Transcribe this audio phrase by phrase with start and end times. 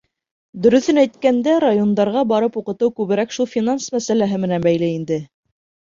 [0.65, 5.25] —Дөрөҫөн әйткәндә, райондарға барып уҡытыу күберәк шул финанс мәсьәләһе менән бәйле инде.